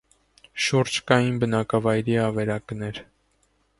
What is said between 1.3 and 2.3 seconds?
բնակավայրի